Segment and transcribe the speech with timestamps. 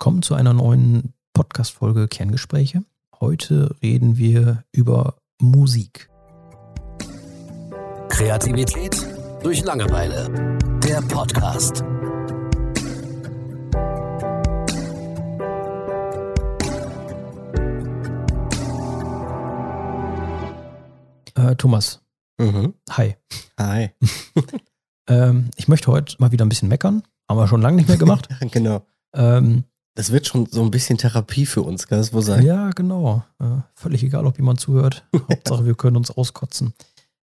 [0.00, 2.82] willkommen zu einer neuen Podcast-Folge Kerngespräche.
[3.20, 6.08] Heute reden wir über Musik.
[8.08, 8.96] Kreativität
[9.42, 10.56] durch Langeweile.
[10.82, 11.84] Der Podcast.
[21.34, 22.00] Äh, Thomas,
[22.40, 22.72] Mhm.
[22.90, 23.16] hi.
[23.58, 23.90] Hi.
[25.08, 27.02] Ähm, ich möchte heute mal wieder ein bisschen meckern.
[27.28, 28.28] Haben wir schon lange nicht mehr gemacht.
[28.52, 28.86] genau.
[29.12, 29.64] ähm,
[29.94, 32.44] Das wird schon so ein bisschen Therapie für uns, kann das wohl sein?
[32.44, 33.24] ja, genau.
[33.40, 35.04] Äh, völlig egal, ob jemand zuhört.
[35.28, 36.74] Hauptsache, wir können uns auskotzen.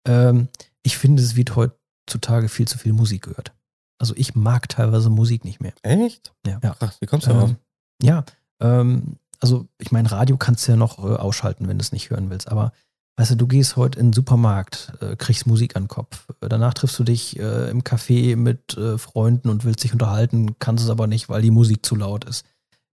[0.06, 0.48] Ähm,
[0.82, 3.52] ich finde, es wird heutzutage viel zu viel Musik gehört.
[3.98, 5.72] Also ich mag teilweise Musik nicht mehr.
[5.82, 6.32] Echt?
[6.46, 6.60] Ja.
[6.62, 6.74] ja.
[6.74, 7.50] Krass, wie kommst du darauf?
[7.50, 7.56] Ähm,
[8.02, 8.24] ja,
[8.60, 12.10] ähm, also ich meine, Radio kannst du ja noch äh, ausschalten, wenn du es nicht
[12.10, 12.48] hören willst.
[12.48, 12.72] Aber
[13.16, 16.28] weißt du, du gehst heute in den Supermarkt, äh, kriegst Musik an den Kopf.
[16.40, 20.58] Äh, Danach triffst du dich äh, im Café mit äh, Freunden und willst dich unterhalten,
[20.58, 22.44] kannst es aber nicht, weil die Musik zu laut ist.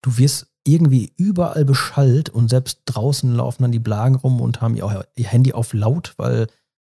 [0.02, 4.76] Du wirst irgendwie überall beschallt und selbst draußen laufen dann die Blagen rum und haben
[4.76, 6.48] ihr, Handy auf laut, weil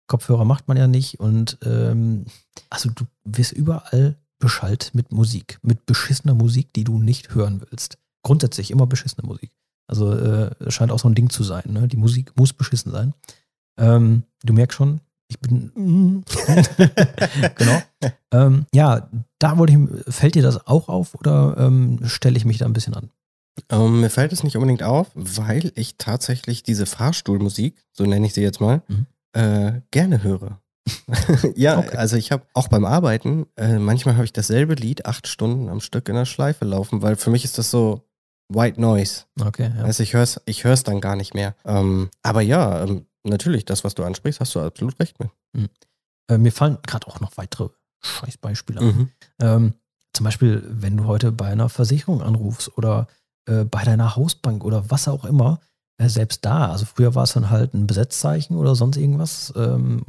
[0.08, 1.20] Kopfhörer macht man ja nicht.
[1.20, 2.26] Und ähm,
[2.68, 7.98] also du wirst überall beschallt mit Musik, mit beschissener Musik, die du nicht hören willst.
[8.22, 9.52] Grundsätzlich immer beschissene Musik.
[9.86, 11.64] Also äh, es scheint auch so ein Ding zu sein.
[11.66, 11.88] Ne?
[11.88, 13.14] Die Musik muss beschissen sein.
[13.78, 15.00] Ähm, du merkst schon,
[15.32, 16.24] ich bin.
[17.56, 17.82] genau.
[18.32, 20.14] Ähm, ja, da wollte ich.
[20.14, 23.10] Fällt dir das auch auf oder ähm, stelle ich mich da ein bisschen an?
[23.70, 28.32] Ähm, mir fällt es nicht unbedingt auf, weil ich tatsächlich diese Fahrstuhlmusik, so nenne ich
[28.34, 29.06] sie jetzt mal, Mhm.
[29.34, 30.58] äh, gerne höre.
[31.54, 31.96] ja, Okay.
[31.96, 35.80] also ich habe auch beim Arbeiten, äh, manchmal habe ich dasselbe Lied acht Stunden am
[35.80, 38.02] Stück in der Schleife laufen, weil für mich ist das so
[38.48, 39.24] White Noise.
[39.40, 39.84] Okay, ja.
[39.84, 41.54] Also ich höre es ich hör's dann gar nicht mehr.
[41.64, 45.30] Ähm, aber ja, ähm, natürlich, das, was du ansprichst, hast du absolut recht mit.
[46.28, 47.68] Äh, mir fallen gerade auch noch weitere
[48.00, 49.10] Scheißbeispiele an.
[49.40, 49.74] Ähm,
[50.12, 53.06] zum Beispiel, wenn du heute bei einer Versicherung anrufst oder
[53.46, 55.60] äh, bei deiner Hausbank oder was auch immer,
[55.98, 59.52] äh, selbst da, also früher war es dann halt ein Besetzzeichen oder sonst irgendwas.
[59.56, 60.04] Ähm,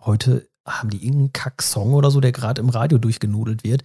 [0.00, 3.84] heute haben die irgendeinen Kack-Song oder so, der gerade im Radio durchgenudelt wird,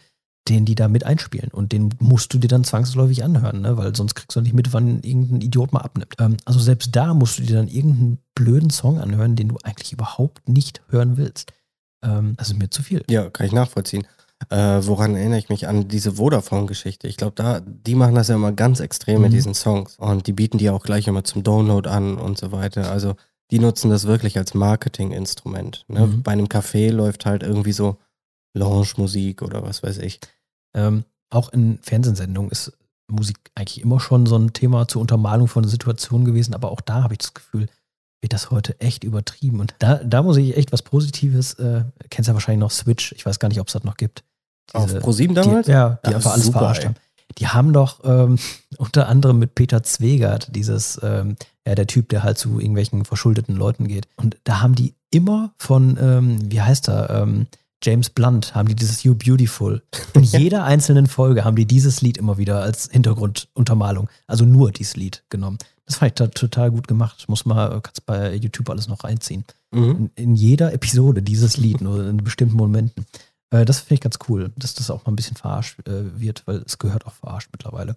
[0.50, 1.50] den die da mit einspielen.
[1.52, 3.78] Und den musst du dir dann zwangsläufig anhören, ne?
[3.78, 6.16] weil sonst kriegst du nicht mit, wann irgendein Idiot mal abnimmt.
[6.19, 9.94] Ähm, also selbst da musst du dir dann irgendeinen blöden Song anhören, den du eigentlich
[9.94, 11.53] überhaupt nicht hören willst.
[12.03, 13.03] Ähm, das ist mir zu viel.
[13.09, 14.07] Ja, kann ich nachvollziehen.
[14.50, 17.07] Äh, woran erinnere ich mich an diese Vodafone-Geschichte?
[17.07, 19.35] Ich glaube, da, die machen das ja immer ganz extrem mit Mhm.
[19.35, 19.97] diesen Songs.
[20.00, 22.90] Und die bieten die auch gleich immer zum Download an und so weiter.
[22.91, 23.13] Also
[23.51, 25.85] die nutzen das wirklich als Marketinginstrument.
[25.88, 26.07] Ne?
[26.07, 26.24] Mhm.
[26.24, 27.97] Bei einem Café läuft halt irgendwie so
[28.53, 30.19] Lounge-Musik oder was weiß ich.
[30.75, 32.73] Ähm, auch in Fernsehsendungen ist
[33.09, 37.03] Musik eigentlich immer schon so ein Thema zur Untermalung von Situationen gewesen, aber auch da
[37.03, 37.67] habe ich das Gefühl,
[38.22, 39.59] wird das heute echt übertrieben.
[39.59, 43.25] Und da, da muss ich echt was Positives, äh, kennst ja wahrscheinlich noch Switch, ich
[43.25, 44.23] weiß gar nicht, ob es das noch gibt.
[44.73, 45.66] Auf Diese- ProSieben damals?
[45.66, 46.88] Die, ja, die Ja, einfach alles super, verarscht ey.
[46.89, 46.95] haben.
[47.38, 48.38] Die haben doch ähm,
[48.78, 51.35] unter anderem mit Peter Zwegert, dieses, ähm,
[51.66, 54.07] ja, der Typ, der halt zu irgendwelchen verschuldeten Leuten geht.
[54.18, 57.47] Und da haben die immer von, ähm, wie heißt er, ähm,
[57.84, 59.81] James Blunt, haben die dieses You Beautiful.
[60.14, 64.96] In jeder einzelnen Folge haben die dieses Lied immer wieder als Hintergrunduntermalung, also nur dieses
[64.96, 65.58] Lied genommen.
[65.86, 67.25] Das fand ich total gut gemacht.
[67.28, 69.44] Muss mal, kannst bei YouTube alles noch reinziehen
[69.74, 70.12] Mhm.
[70.16, 73.06] in, in jeder Episode dieses Lied, nur in bestimmten Momenten.
[73.52, 76.44] Äh, das finde ich ganz cool, dass das auch mal ein bisschen verarscht äh, wird,
[76.46, 77.96] weil es gehört auch verarscht mittlerweile.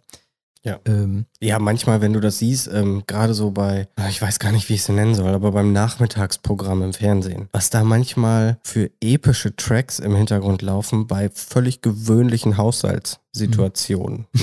[0.65, 0.79] Ja.
[0.87, 4.51] Ähm, Ja, manchmal, wenn du das siehst, ähm, gerade so bei, ah, ich weiß gar
[4.51, 8.91] nicht, wie ich es nennen soll, aber beim Nachmittagsprogramm im Fernsehen, was da manchmal für
[9.03, 14.27] epische Tracks im Hintergrund laufen bei völlig gewöhnlichen Haushaltssituationen.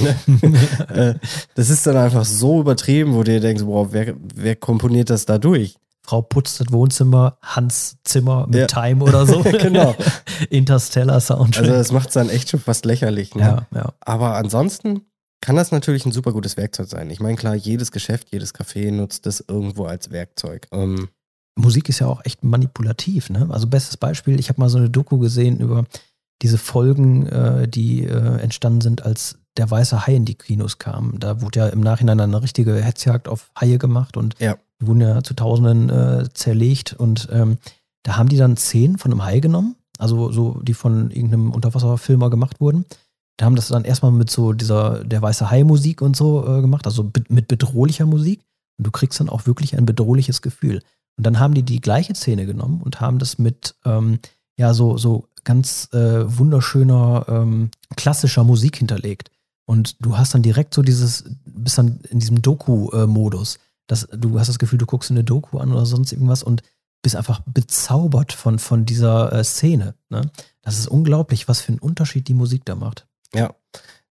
[0.90, 1.16] Äh,
[1.56, 5.26] das ist dann einfach so übertrieben, wo du dir denkst, boah, wer, wer komponiert das
[5.26, 5.78] da durch?
[6.04, 8.68] Frau putzt das Wohnzimmer, Hans Zimmer mit Ja.
[8.68, 9.42] Time oder so.
[9.62, 9.96] Genau.
[10.50, 11.64] Interstellar Soundtrack.
[11.64, 13.36] Also das macht es dann echt schon fast lächerlich.
[13.36, 13.42] Ne?
[13.42, 13.94] ja, ja.
[14.02, 15.02] Aber ansonsten
[15.42, 17.10] kann das natürlich ein super gutes Werkzeug sein.
[17.10, 20.68] Ich meine, klar, jedes Geschäft, jedes Café nutzt das irgendwo als Werkzeug.
[20.72, 21.10] Ähm,
[21.56, 23.48] Musik ist ja auch echt manipulativ, ne?
[23.50, 25.86] Also bestes Beispiel, ich habe mal so eine Doku gesehen über
[26.42, 31.20] diese Folgen, äh, die äh, entstanden sind, als der weiße Hai in die Kinos kam.
[31.20, 34.58] Da wurde ja im Nachhinein eine richtige Hetzjagd auf Haie gemacht und Ja.
[34.80, 37.58] die wurden ja zu Tausenden äh, zerlegt und ähm,
[38.04, 42.30] da haben die dann Szenen von einem Hai genommen, also so, die von irgendeinem Unterwasserfilmer
[42.30, 42.86] gemacht wurden.
[43.42, 46.62] Da haben das dann erstmal mit so dieser der weiße Hai Musik und so äh,
[46.62, 48.44] gemacht, also mit bedrohlicher Musik.
[48.78, 50.84] Und du kriegst dann auch wirklich ein bedrohliches Gefühl.
[51.18, 54.20] Und dann haben die die gleiche Szene genommen und haben das mit ähm,
[54.58, 59.32] ja so so ganz äh, wunderschöner ähm, klassischer Musik hinterlegt.
[59.66, 63.58] Und du hast dann direkt so dieses, bist dann in diesem Doku-Modus.
[63.88, 66.62] dass du hast das Gefühl, du guckst eine Doku an oder sonst irgendwas und
[67.02, 69.96] bist einfach bezaubert von, von dieser äh, Szene.
[70.10, 70.30] Ne?
[70.62, 73.08] Das ist unglaublich, was für einen Unterschied die Musik da macht.
[73.34, 73.54] Ja.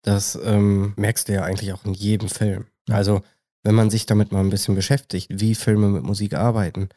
[0.03, 2.67] Das ähm, merkst du ja eigentlich auch in jedem Film.
[2.89, 2.97] Ja.
[2.97, 3.23] Also,
[3.63, 6.89] wenn man sich damit mal ein bisschen beschäftigt, wie Filme mit Musik arbeiten,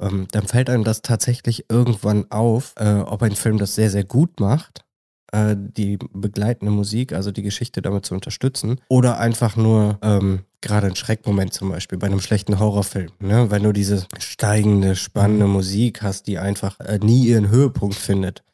[0.00, 4.04] ähm, dann fällt einem das tatsächlich irgendwann auf, äh, ob ein Film das sehr, sehr
[4.04, 4.84] gut macht,
[5.32, 10.86] äh, die begleitende Musik, also die Geschichte damit zu unterstützen, oder einfach nur ähm, gerade
[10.86, 13.50] ein Schreckmoment zum Beispiel bei einem schlechten Horrorfilm, ne?
[13.50, 18.44] wenn du diese steigende, spannende Musik hast, die einfach äh, nie ihren Höhepunkt findet.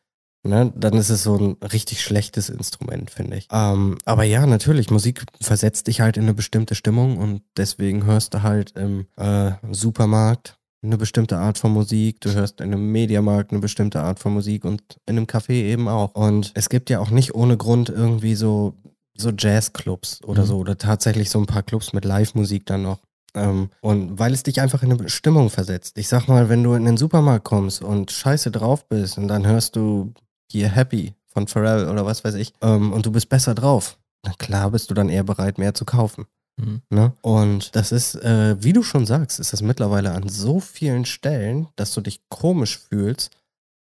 [0.49, 3.49] Ne, dann ist es so ein richtig schlechtes Instrument, finde ich.
[3.53, 8.33] Ähm, aber ja, natürlich, Musik versetzt dich halt in eine bestimmte Stimmung und deswegen hörst
[8.33, 13.51] du halt im äh, Supermarkt eine bestimmte Art von Musik, du hörst in einem Mediamarkt
[13.51, 16.15] eine bestimmte Art von Musik und in einem Café eben auch.
[16.15, 18.75] Und es gibt ja auch nicht ohne Grund irgendwie so,
[19.17, 20.47] so Jazzclubs oder Mhm.
[20.47, 23.01] so oder tatsächlich so ein paar Clubs mit Live-Musik dann noch.
[23.35, 25.99] Ähm, und weil es dich einfach in eine Stimmung versetzt.
[25.99, 29.47] Ich sag mal, wenn du in den Supermarkt kommst und scheiße drauf bist und dann
[29.47, 30.15] hörst du
[30.51, 34.33] hier Happy von Pharrell oder was weiß ich ähm, und du bist besser drauf, na
[34.39, 36.27] klar bist du dann eher bereit, mehr zu kaufen.
[36.61, 36.83] Mhm.
[36.91, 37.13] Ne?
[37.23, 41.69] Und das ist, äh, wie du schon sagst, ist das mittlerweile an so vielen Stellen,
[41.77, 43.31] dass du dich komisch fühlst,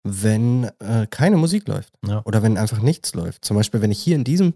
[0.04, 2.22] wenn äh, keine Musik läuft Ja.
[2.24, 3.44] oder wenn einfach nichts läuft.
[3.44, 4.54] Zum Beispiel, wenn ich hier in diesem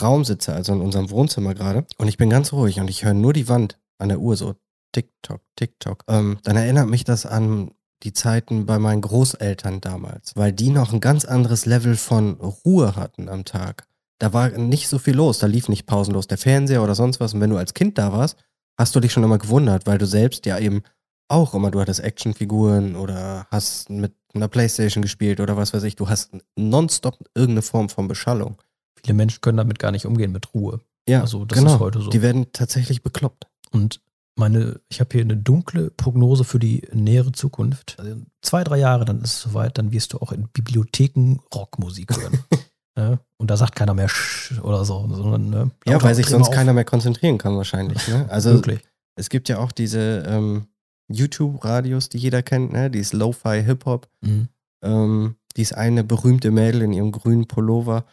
[0.00, 3.14] Raum sitze, also in unserem Wohnzimmer gerade, und ich bin ganz ruhig und ich höre
[3.14, 4.56] nur die Wand an der Uhr so
[4.92, 7.70] TikTok, TikTok, ähm, dann erinnert mich das an
[8.04, 12.96] die Zeiten bei meinen Großeltern damals, weil die noch ein ganz anderes Level von Ruhe
[12.96, 13.86] hatten am Tag.
[14.18, 17.34] Da war nicht so viel los, da lief nicht pausenlos der Fernseher oder sonst was.
[17.34, 18.36] Und wenn du als Kind da warst,
[18.78, 20.82] hast du dich schon immer gewundert, weil du selbst ja eben
[21.28, 25.96] auch immer, du hattest Actionfiguren oder hast mit einer Playstation gespielt oder was weiß ich,
[25.96, 28.56] du hast nonstop irgendeine Form von Beschallung.
[29.02, 30.80] Viele Menschen können damit gar nicht umgehen mit Ruhe.
[31.08, 31.74] Ja, Also, das genau.
[31.74, 32.10] ist heute so.
[32.10, 33.46] Die werden tatsächlich bekloppt.
[33.70, 34.00] Und
[34.36, 37.96] meine, ich habe hier eine dunkle Prognose für die nähere Zukunft.
[37.98, 42.16] Also zwei, drei Jahre, dann ist es soweit, dann wirst du auch in Bibliotheken Rockmusik
[42.16, 42.38] hören.
[42.98, 43.18] ja?
[43.36, 46.54] Und da sagt keiner mehr Sch oder so, sondern ne, Ja, weil sich sonst auf.
[46.54, 48.08] keiner mehr konzentrieren kann wahrscheinlich.
[48.08, 48.26] Ne?
[48.30, 48.80] Also Wirklich.
[49.16, 50.66] es gibt ja auch diese ähm,
[51.08, 52.90] YouTube-Radios, die jeder kennt, ne?
[52.90, 54.08] dieses Lo-Fi Hip-Hop.
[54.20, 54.48] Mhm.
[54.82, 58.04] Ähm, dies eine berühmte Mädel in ihrem grünen Pullover.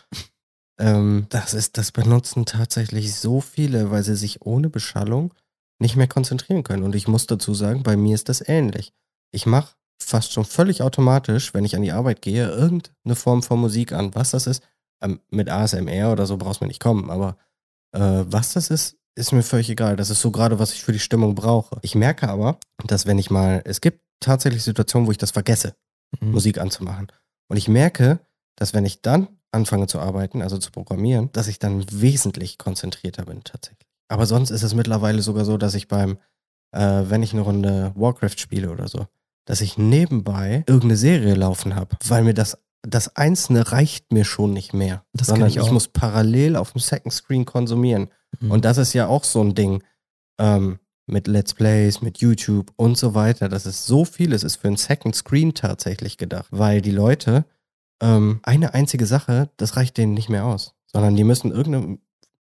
[0.79, 5.33] Ähm, das ist, das benutzen tatsächlich so viele, weil sie sich ohne Beschallung
[5.81, 6.83] nicht mehr konzentrieren können.
[6.83, 8.93] Und ich muss dazu sagen, bei mir ist das ähnlich.
[9.31, 13.59] Ich mache fast schon völlig automatisch, wenn ich an die Arbeit gehe, irgendeine Form von
[13.59, 14.13] Musik an.
[14.15, 14.63] Was das ist,
[15.01, 17.37] ähm, mit ASMR oder so brauchst du mir nicht kommen, aber
[17.93, 19.95] äh, was das ist, ist mir völlig egal.
[19.95, 21.77] Das ist so gerade, was ich für die Stimmung brauche.
[21.81, 25.75] Ich merke aber, dass wenn ich mal, es gibt tatsächlich Situationen, wo ich das vergesse.
[26.19, 26.31] Mhm.
[26.31, 27.07] Musik anzumachen.
[27.49, 28.19] Und ich merke,
[28.55, 33.25] dass wenn ich dann anfange zu arbeiten, also zu programmieren, dass ich dann wesentlich konzentrierter
[33.25, 33.90] bin tatsächlich.
[34.11, 36.17] Aber sonst ist es mittlerweile sogar so, dass ich beim,
[36.71, 39.07] äh, wenn ich eine Runde Warcraft spiele oder so,
[39.45, 44.53] dass ich nebenbei irgendeine Serie laufen habe, weil mir das das Einzelne reicht mir schon
[44.53, 48.09] nicht mehr, Das sondern ich ich, muss parallel auf dem Second Screen konsumieren.
[48.39, 48.51] Mhm.
[48.51, 49.83] Und das ist ja auch so ein Ding
[50.39, 53.49] ähm, mit Let's Plays, mit YouTube und so weiter.
[53.49, 57.45] Das ist so viel, es ist für ein Second Screen tatsächlich gedacht, weil die Leute
[58.01, 61.99] ähm, eine einzige Sache, das reicht denen nicht mehr aus, sondern die müssen irgendeine,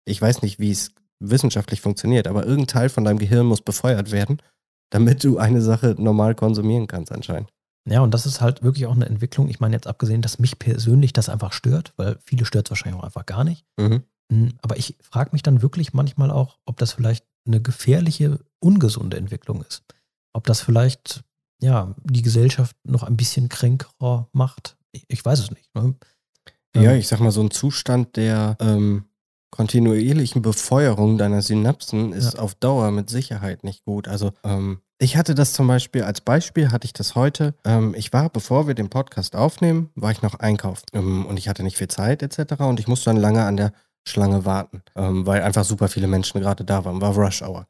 [0.04, 4.12] ich weiß nicht, wie es wissenschaftlich funktioniert, aber irgendein Teil von deinem Gehirn muss befeuert
[4.12, 4.42] werden,
[4.92, 7.50] damit du eine Sache normal konsumieren kannst anscheinend.
[7.88, 9.48] Ja, und das ist halt wirklich auch eine Entwicklung.
[9.48, 13.00] Ich meine, jetzt abgesehen, dass mich persönlich das einfach stört, weil viele stört es wahrscheinlich
[13.00, 13.64] auch einfach gar nicht.
[13.80, 14.04] Mhm.
[14.32, 19.18] Mm, Aber ich frage mich dann wirklich manchmal auch, ob das vielleicht eine gefährliche, ungesunde
[19.18, 19.84] Entwicklung ist.
[20.34, 21.24] Ob das vielleicht,
[21.62, 24.78] ja, die Gesellschaft noch ein bisschen kränker macht.
[24.92, 25.70] Ich, ich weiß es nicht.
[25.76, 25.94] Ne?
[26.76, 29.06] Ja, Ähm, ich sag mal, so ein Zustand der ähm,
[29.52, 32.40] kontinuierlichen Befeuerung deiner Synapsen ist Ja.
[32.42, 34.08] auf Dauer mit Sicherheit nicht gut.
[34.08, 37.54] Also ähm, ich hatte das zum Beispiel, als Beispiel hatte ich das heute.
[37.66, 41.48] Ähm, ich war, bevor wir den Podcast aufnehmen, war ich noch einkaufen ähm, und ich
[41.50, 42.62] hatte nicht viel Zeit etc.
[42.64, 43.72] Und ich musste dann lange an der
[44.08, 47.02] Schlange warten, ähm, weil einfach super viele Menschen gerade da waren.
[47.02, 47.66] War Rush Hour.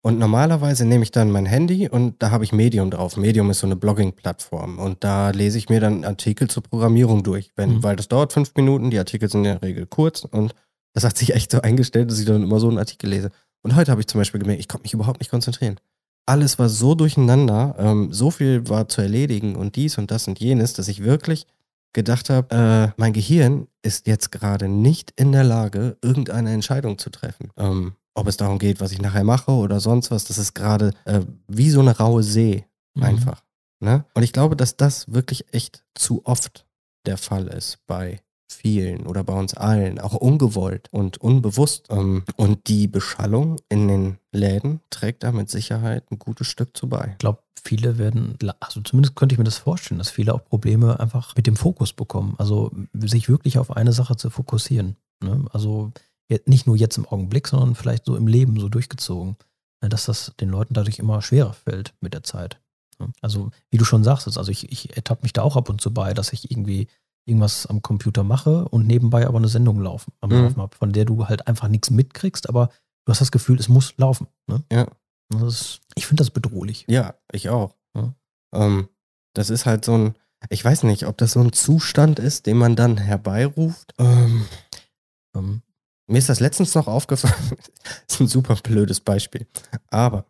[0.00, 3.16] Und normalerweise nehme ich dann mein Handy und da habe ich Medium drauf.
[3.16, 7.50] Medium ist so eine Blogging-Plattform und da lese ich mir dann Artikel zur Programmierung durch,
[7.56, 7.82] wenn, Mhm.
[7.82, 10.54] weil das dauert fünf Minuten, die Artikel sind in der Regel kurz und
[10.94, 13.30] das hat sich echt so eingestellt, dass ich dann immer so einen Artikel lese.
[13.62, 15.78] Und heute habe ich zum Beispiel gemerkt, ich konnte mich überhaupt nicht konzentrieren.
[16.26, 20.38] Alles war so durcheinander, ähm, so viel war zu erledigen und dies und das und
[20.38, 21.46] jenes, dass ich wirklich
[21.92, 27.10] gedacht habe, äh, mein Gehirn ist jetzt gerade nicht in der Lage, irgendeine Entscheidung zu
[27.10, 27.50] treffen.
[27.56, 30.92] Ähm, ob es darum geht, was ich nachher mache oder sonst was, das ist gerade
[31.04, 33.02] äh, wie so eine raue See mhm.
[33.04, 33.42] einfach.
[33.80, 34.04] Ne?
[34.14, 36.66] Und ich glaube, dass das wirklich echt zu oft
[37.06, 41.86] der Fall ist bei vielen oder bei uns allen, auch ungewollt und unbewusst.
[41.90, 46.88] Ähm, und die Beschallung in den Läden trägt da mit Sicherheit ein gutes Stück zu
[46.88, 47.10] bei.
[47.12, 50.98] Ich glaube, viele werden, also zumindest könnte ich mir das vorstellen, dass viele auch Probleme
[51.00, 52.34] einfach mit dem Fokus bekommen.
[52.38, 54.96] Also sich wirklich auf eine Sache zu fokussieren.
[55.22, 55.44] Ne?
[55.52, 55.92] Also
[56.46, 59.36] nicht nur jetzt im Augenblick, sondern vielleicht so im Leben so durchgezogen,
[59.82, 62.60] ne, dass das den Leuten dadurch immer schwerer fällt mit der Zeit.
[62.98, 63.12] Ne.
[63.22, 65.92] Also, wie du schon sagst, also ich, ich ertappe mich da auch ab und zu
[65.92, 66.88] bei, dass ich irgendwie
[67.28, 70.36] irgendwas am Computer mache und nebenbei aber eine Sendung laufen, am Mhm.
[70.42, 72.68] Laufen habe, von der du halt einfach nichts mitkriegst, aber
[73.04, 74.26] du hast das Gefühl, es muss laufen.
[74.46, 74.62] Ne?
[74.72, 74.86] Ja.
[75.30, 76.84] Das ist, ich finde das bedrohlich.
[76.88, 77.74] Ja, ich auch.
[77.94, 78.14] Ja.
[78.54, 78.88] Ähm,
[79.34, 80.14] das ist halt so ein,
[80.48, 83.92] ich weiß nicht, ob das so ein Zustand ist, den man dann herbeiruft.
[83.98, 84.46] Ähm,
[85.36, 85.62] Ähm,
[86.06, 87.34] mir ist das letztens noch aufgefallen.
[87.82, 89.46] das ist ein super blödes Beispiel.
[89.90, 90.24] Aber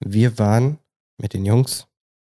[0.00, 0.78] wir waren
[1.20, 1.86] mit den Jungs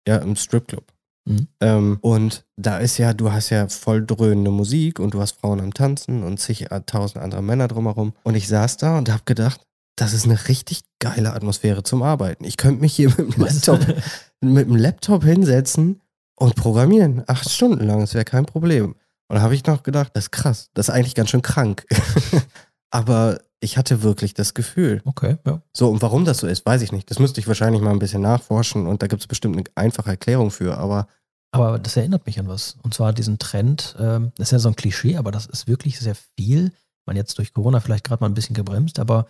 [0.07, 0.92] ja im Stripclub.
[1.25, 1.49] Mhm.
[1.61, 5.61] Ähm, und da ist ja, du hast ja voll dröhnende Musik und du hast Frauen
[5.61, 8.13] am Tanzen und zig äh, tausend andere Männer drumherum.
[8.25, 9.61] Und ich saß da und habe gedacht,
[9.97, 12.45] das ist eine richtig geile Atmosphäre zum Arbeiten.
[12.45, 13.81] Ich könnte mich hier mit dem Laptop
[14.41, 16.01] mit dem Laptop hinsetzen
[16.37, 17.23] und programmieren.
[17.27, 18.97] Acht Stunden lang, das wäre kein Problem.
[19.29, 21.87] Und da habe ich noch gedacht, das ist krass, das ist eigentlich ganz schön krank.
[22.93, 25.03] Aber ich hatte wirklich das Gefühl.
[25.05, 25.61] okay, ja.
[25.73, 27.11] So, und warum das so ist, weiß ich nicht.
[27.11, 30.11] Das müsste ich wahrscheinlich mal ein bisschen nachforschen und da gibt es bestimmt eine einfache
[30.11, 31.07] Erklärung für, aber
[31.53, 32.77] Aber das erinnert mich an was.
[32.83, 35.99] Und zwar diesen Trend, ähm, das ist ja so ein Klischee, aber das ist wirklich
[36.01, 36.73] sehr viel.
[37.07, 39.27] Man jetzt durch Corona vielleicht gerade mal ein bisschen gebremst, aber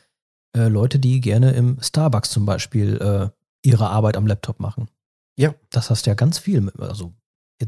[0.57, 3.29] äh, Leute, die gerne im Starbucks zum Beispiel äh,
[3.65, 4.89] ihre Arbeit am Laptop machen.
[5.39, 5.55] Ja.
[5.71, 6.61] Das hast ja ganz viel.
[6.61, 7.13] mit- Also,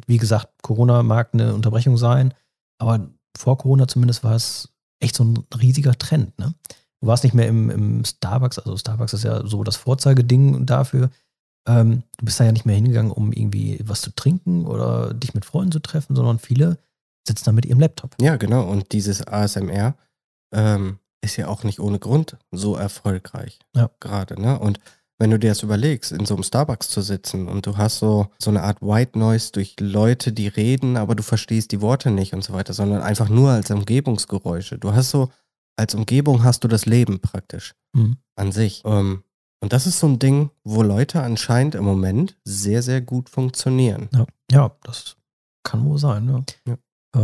[0.07, 2.35] wie gesagt, Corona mag eine Unterbrechung sein,
[2.79, 4.69] aber vor Corona zumindest war es
[5.05, 6.39] echt so ein riesiger Trend.
[6.39, 6.55] Ne?
[7.01, 11.11] Du warst nicht mehr im, im Starbucks, also Starbucks ist ja so das Vorzeigeding dafür.
[11.67, 15.35] Ähm, du bist da ja nicht mehr hingegangen, um irgendwie was zu trinken oder dich
[15.35, 16.79] mit Freunden zu treffen, sondern viele
[17.27, 18.15] sitzen da mit ihrem Laptop.
[18.21, 18.69] ja, genau.
[18.69, 19.95] Und dieses ASMR
[20.53, 23.59] ähm, ist ja auch nicht ohne Grund so erfolgreich.
[23.75, 23.91] Ja.
[24.01, 24.59] Gerade, ne?
[24.59, 24.79] Und
[25.19, 28.29] wenn du dir das überlegst, in so einem Starbucks zu sitzen und du hast so,
[28.39, 32.35] so eine Art White Noise durch Leute, die reden, aber du verstehst die Worte nicht
[32.35, 34.79] und so weiter, sondern einfach nur als Umgebungsgeräusche.
[34.79, 35.31] Du hast so,
[35.77, 37.75] als Umgebung hast du das Leben praktisch.
[37.97, 38.17] Mhm.
[38.37, 38.83] an sich.
[38.85, 39.23] Ähm,
[39.61, 44.09] und das ist so ein Ding, wo Leute anscheinend im Moment sehr, sehr gut funktionieren.
[44.13, 44.27] Ja.
[44.51, 45.17] ja, das
[45.63, 46.29] kann wohl sein.
[46.29, 46.45] Ja.
[46.67, 46.79] Ja.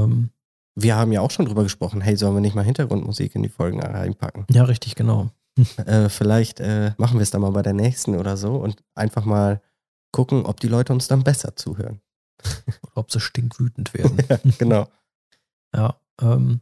[0.04, 0.30] Ähm,
[0.76, 3.48] Wir haben ja auch schon drüber gesprochen, hey, sollen wir nicht mal Hintergrundmusik in die
[3.48, 4.46] Folgen reinpacken?
[4.50, 5.30] ja, richtig, genau.
[5.86, 9.24] Äh, vielleicht äh, machen wir es dann mal bei der nächsten oder so und einfach
[9.24, 9.60] mal
[10.12, 12.00] gucken, ob die Leute uns dann besser zuhören.
[12.82, 14.18] Oder ob sie stinkwütend werden.
[14.28, 14.88] ja, genau.
[15.74, 16.60] Ja, ähm,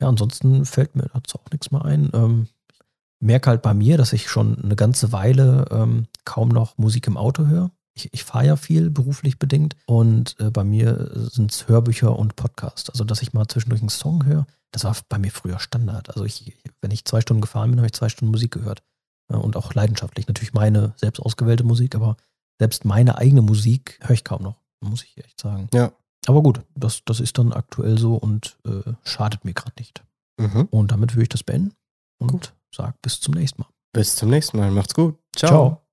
[0.00, 2.10] ja, ansonsten fällt mir dazu auch nichts mehr ein.
[2.12, 2.80] Ähm, ich
[3.26, 7.16] merke halt bei mir, dass ich schon eine ganze Weile ähm, kaum noch Musik im
[7.16, 7.70] Auto höre.
[7.96, 12.36] Ich, ich fahre ja viel beruflich bedingt und äh, bei mir sind es Hörbücher und
[12.36, 12.90] Podcasts.
[12.90, 16.10] Also, dass ich mal zwischendurch einen Song höre, das war bei mir früher Standard.
[16.10, 18.82] Also, ich, wenn ich zwei Stunden gefahren bin, habe ich zwei Stunden Musik gehört.
[19.30, 20.28] Ja, und auch leidenschaftlich.
[20.28, 22.16] Natürlich meine selbst ausgewählte Musik, aber
[22.58, 25.68] selbst meine eigene Musik höre ich kaum noch, muss ich echt sagen.
[25.74, 25.92] Ja.
[26.26, 30.04] Aber gut, das, das ist dann aktuell so und äh, schadet mir gerade nicht.
[30.38, 30.68] Mhm.
[30.70, 31.74] Und damit würde ich das beenden
[32.18, 32.54] und Gut.
[32.74, 33.68] sag bis zum nächsten Mal.
[33.92, 34.70] Bis zum nächsten Mal.
[34.70, 35.18] Macht's gut.
[35.34, 35.85] Ciao.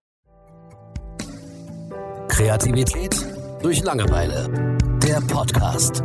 [2.33, 3.15] Kreativität
[3.61, 4.49] durch Langeweile.
[5.03, 6.03] Der Podcast.